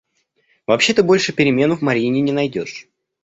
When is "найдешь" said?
2.31-2.87